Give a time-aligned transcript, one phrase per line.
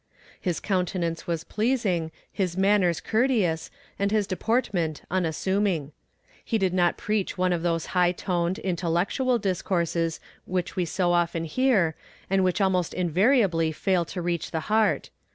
[0.41, 3.69] His countenance was pleasing, his manners courteous,
[3.99, 5.91] and his deportment unassuming.
[6.43, 11.43] He did not preach one of those high toned, intellectual discourses which we so often
[11.45, 11.93] hear,
[12.31, 15.11] and which almost invariably fail to reach the heart.